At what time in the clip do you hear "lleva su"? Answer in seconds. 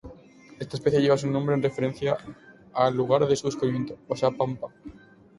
0.99-1.29